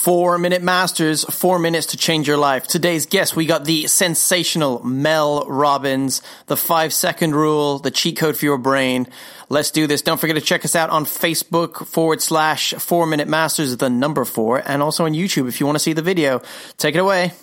[0.00, 2.66] Four Minute Masters, four minutes to change your life.
[2.66, 8.34] Today's guest, we got the sensational Mel Robbins, the five second rule, the cheat code
[8.34, 9.06] for your brain.
[9.50, 10.00] Let's do this.
[10.00, 14.24] Don't forget to check us out on Facebook forward slash four minute masters, the number
[14.24, 16.40] four, and also on YouTube if you want to see the video.
[16.78, 17.34] Take it away.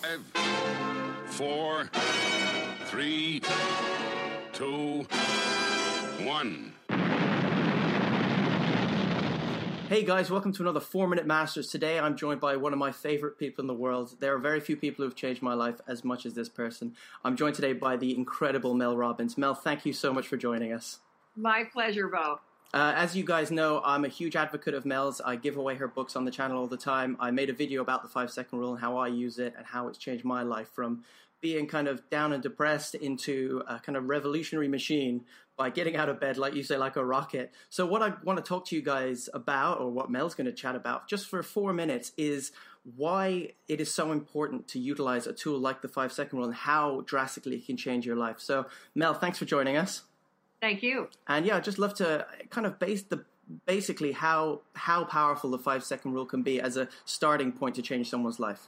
[1.28, 1.92] Four,
[2.86, 3.44] three,
[4.54, 5.06] two,
[6.26, 6.74] one.
[9.88, 11.70] Hey guys, welcome to another 4 Minute Masters.
[11.70, 14.18] Today I'm joined by one of my favorite people in the world.
[14.20, 16.94] There are very few people who have changed my life as much as this person.
[17.24, 19.38] I'm joined today by the incredible Mel Robbins.
[19.38, 21.00] Mel, thank you so much for joining us.
[21.38, 22.42] My pleasure, Bo.
[22.74, 25.22] Uh, as you guys know, I'm a huge advocate of Mel's.
[25.22, 27.16] I give away her books on the channel all the time.
[27.20, 29.66] I made a video about the five second rule and how I use it and
[29.66, 31.04] how it's changed my life from
[31.40, 35.24] being kind of down and depressed into a kind of revolutionary machine
[35.56, 37.52] by getting out of bed, like you say, like a rocket.
[37.70, 40.54] So, what I want to talk to you guys about, or what Mel's going to
[40.54, 42.52] chat about, just for four minutes, is
[42.96, 46.56] why it is so important to utilize a tool like the five second rule and
[46.56, 48.40] how drastically it can change your life.
[48.40, 50.04] So, Mel, thanks for joining us.
[50.62, 51.10] Thank you.
[51.28, 53.26] And yeah, I'd just love to kind of base the
[53.66, 57.82] basically how how powerful the five second rule can be as a starting point to
[57.82, 58.68] change someone's life.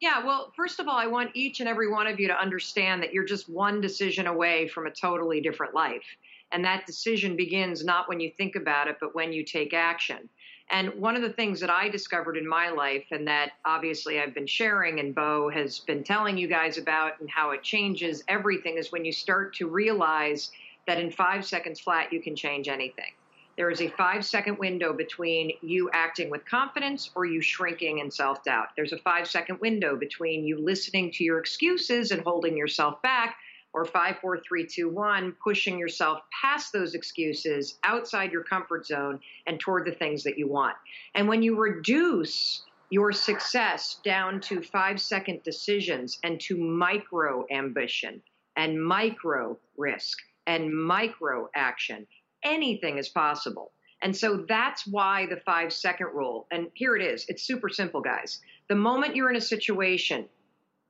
[0.00, 3.02] Yeah, well, first of all, I want each and every one of you to understand
[3.02, 6.04] that you're just one decision away from a totally different life.
[6.52, 10.28] And that decision begins not when you think about it, but when you take action.
[10.70, 14.34] And one of the things that I discovered in my life, and that obviously I've
[14.34, 18.78] been sharing and Bo has been telling you guys about, and how it changes everything,
[18.78, 20.50] is when you start to realize
[20.86, 23.12] that in five seconds flat, you can change anything.
[23.56, 28.10] There is a five second window between you acting with confidence or you shrinking in
[28.10, 28.68] self doubt.
[28.76, 33.36] There's a five second window between you listening to your excuses and holding yourself back,
[33.72, 39.20] or five, four, three, two, one, pushing yourself past those excuses outside your comfort zone
[39.46, 40.76] and toward the things that you want.
[41.14, 48.22] And when you reduce your success down to five second decisions and to micro ambition
[48.56, 52.06] and micro risk and micro action
[52.42, 53.72] anything is possible.
[54.02, 58.02] And so that's why the five second rule, and here it is, it's super simple,
[58.02, 58.40] guys.
[58.68, 60.26] The moment you're in a situation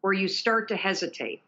[0.00, 1.42] where you start to hesitate,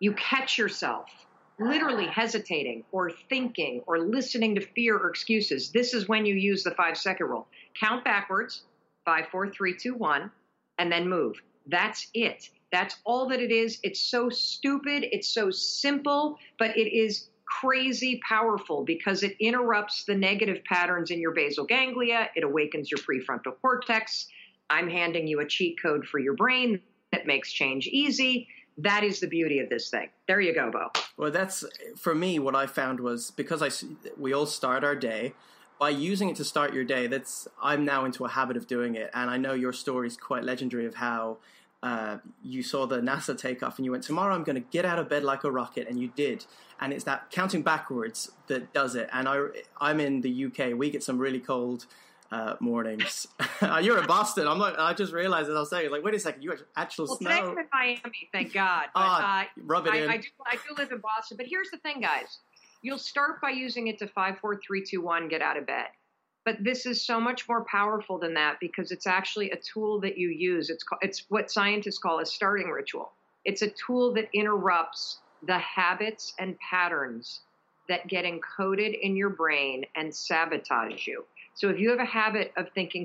[0.00, 1.10] you catch yourself
[1.58, 6.62] literally hesitating or thinking or listening to fear or excuses, this is when you use
[6.62, 7.46] the five second rule.
[7.78, 8.62] Count backwards
[9.04, 10.30] five, four, three, two, one,
[10.78, 11.42] and then move.
[11.66, 12.48] That's it.
[12.70, 13.78] That's all that it is.
[13.82, 15.04] It's so stupid.
[15.12, 17.28] It's so simple, but it is
[17.60, 22.28] crazy powerful because it interrupts the negative patterns in your basal ganglia.
[22.34, 24.26] It awakens your prefrontal cortex.
[24.70, 26.80] I'm handing you a cheat code for your brain
[27.12, 28.48] that makes change easy.
[28.78, 30.08] That is the beauty of this thing.
[30.26, 30.90] There you go, Bo.
[31.16, 31.64] Well, that's
[31.96, 32.38] for me.
[32.38, 33.70] What I found was because I
[34.18, 35.34] we all start our day
[35.78, 37.06] by using it to start your day.
[37.06, 40.16] That's I'm now into a habit of doing it, and I know your story is
[40.16, 41.36] quite legendary of how
[41.82, 44.98] uh, you saw the NASA takeoff and you went, Tomorrow I'm going to get out
[44.98, 45.88] of bed like a rocket.
[45.88, 46.46] And you did.
[46.80, 49.08] And it's that counting backwards that does it.
[49.12, 49.46] And I,
[49.80, 50.76] I'm in the UK.
[50.76, 51.86] We get some really cold
[52.30, 53.26] uh, mornings.
[53.82, 54.48] You're in Boston.
[54.48, 57.06] I'm not, I just realized as I was saying, like, wait a second, you actual
[57.06, 57.30] well, snow.
[57.30, 58.86] I'm in Miami, thank God.
[58.94, 60.10] But, ah, uh, rub it I, in.
[60.10, 61.36] I, do, I do live in Boston.
[61.36, 62.38] But here's the thing, guys.
[62.80, 65.86] You'll start by using it to five, four, three, two, one, get out of bed.
[66.44, 70.18] But this is so much more powerful than that because it's actually a tool that
[70.18, 70.70] you use.
[70.70, 73.12] It's it's what scientists call a starting ritual.
[73.44, 77.40] It's a tool that interrupts the habits and patterns
[77.88, 81.24] that get encoded in your brain and sabotage you.
[81.54, 83.04] So if you have a habit of thinking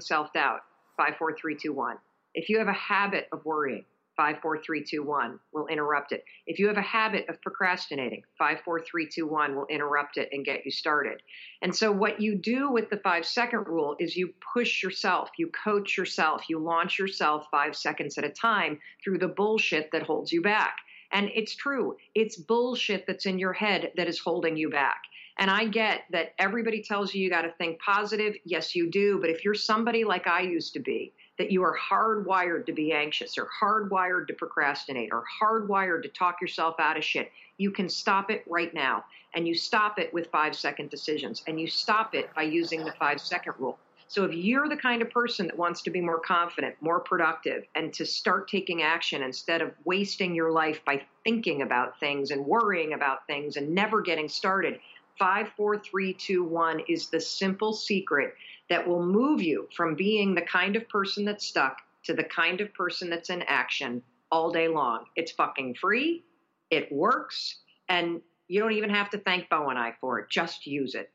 [1.39, 1.97] three, two, one.
[2.33, 3.85] If you have a habit of worrying,
[4.17, 6.23] five, four, three, two, one will interrupt it.
[6.47, 10.29] If you have a habit of procrastinating, five, four, three, two, one will interrupt it
[10.31, 11.21] and get you started.
[11.61, 15.49] And so, what you do with the five second rule is you push yourself, you
[15.63, 20.31] coach yourself, you launch yourself five seconds at a time through the bullshit that holds
[20.31, 20.75] you back.
[21.11, 24.97] And it's true, it's bullshit that's in your head that is holding you back.
[25.37, 28.33] And I get that everybody tells you you got to think positive.
[28.43, 29.19] Yes, you do.
[29.21, 32.91] But if you're somebody like I used to be, that you are hardwired to be
[32.91, 37.89] anxious or hardwired to procrastinate or hardwired to talk yourself out of shit, you can
[37.89, 39.03] stop it right now.
[39.35, 41.43] And you stop it with five second decisions.
[41.47, 43.77] And you stop it by using the five second rule.
[44.09, 47.65] So if you're the kind of person that wants to be more confident, more productive,
[47.75, 52.45] and to start taking action instead of wasting your life by thinking about things and
[52.45, 54.79] worrying about things and never getting started,
[55.19, 58.33] five, four, three, two, one is the simple secret
[58.69, 62.61] that will move you from being the kind of person that's stuck to the kind
[62.61, 65.05] of person that's in action all day long.
[65.15, 66.23] It's fucking free,
[66.69, 67.57] it works,
[67.89, 70.29] and you don't even have to thank Bo and I for it.
[70.29, 71.11] Just use it.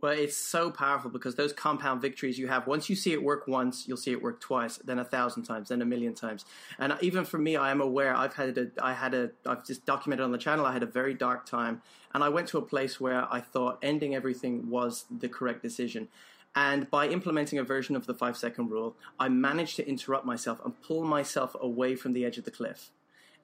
[0.00, 3.46] Well, it's so powerful because those compound victories you have, once you see it work
[3.46, 6.44] once, you'll see it work twice, then a thousand times, then a million times.
[6.80, 9.86] And even for me, I am aware I've had a, I had a, I've just
[9.86, 11.82] documented on the channel, I had a very dark time.
[12.12, 16.08] And I went to a place where I thought ending everything was the correct decision.
[16.54, 20.60] And by implementing a version of the five second rule, I managed to interrupt myself
[20.64, 22.90] and pull myself away from the edge of the cliff.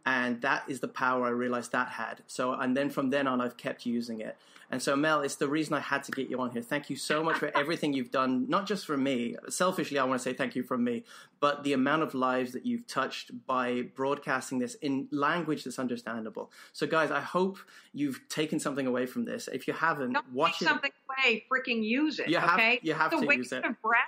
[0.05, 2.23] And that is the power I realized that had.
[2.27, 4.37] So, and then from then on, I've kept using it.
[4.71, 6.61] And so, Mel, it's the reason I had to get you on here.
[6.63, 9.37] Thank you so much for everything you've done, not just for me.
[9.49, 11.05] Selfishly, I want to say thank you from me,
[11.41, 16.51] but the amount of lives that you've touched by broadcasting this in language that's understandable.
[16.73, 17.59] So, guys, I hope
[17.93, 19.49] you've taken something away from this.
[19.49, 20.67] If you haven't, Don't watch it.
[20.67, 20.93] something
[21.25, 22.29] away, freaking use it.
[22.29, 23.65] You have- okay, you have it's a to waste use it.
[23.65, 24.03] of breath,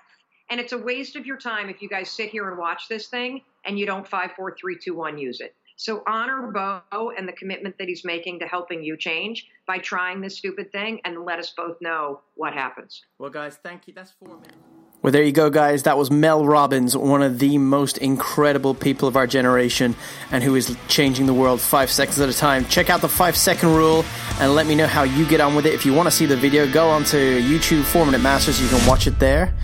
[0.51, 3.09] and it's a waste of your time if you guys sit here and watch this
[3.09, 5.55] thing and you don't five, four, three, two, one use it.
[5.77, 10.21] So honor Bo and the commitment that he's making to helping you change by trying
[10.21, 13.07] this stupid thing, and let us both know what happens.
[13.19, 13.95] Well, guys, thank you.
[13.95, 14.55] That's four minutes.
[15.03, 15.85] Well, there you go, guys.
[15.85, 19.97] That was Mel Robbins, one of the most incredible people of our generation,
[20.31, 22.67] and who is changing the world five seconds at a time.
[22.67, 24.05] Check out the five second rule
[24.41, 25.73] and let me know how you get on with it.
[25.73, 28.61] If you want to see the video, go onto YouTube, Four Minute Masters.
[28.61, 29.55] You can watch it there.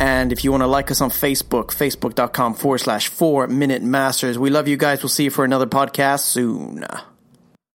[0.00, 4.38] And if you want to like us on Facebook, facebook.com forward slash four minute masters.
[4.38, 5.02] We love you guys.
[5.02, 6.86] We'll see you for another podcast soon.